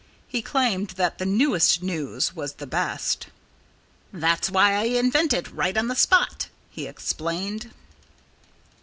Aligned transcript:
He 0.27 0.41
claimed 0.41 0.95
that 0.97 1.19
the 1.19 1.27
newest 1.27 1.83
news 1.83 2.35
was 2.35 2.53
the 2.53 2.65
best. 2.65 3.27
"That's 4.11 4.49
why 4.49 4.73
I 4.73 4.85
invent 4.85 5.31
it 5.31 5.43
myself, 5.45 5.57
right 5.59 5.77
on 5.77 5.89
the 5.89 5.95
spot," 5.95 6.49
he 6.71 6.87
explained. 6.87 7.69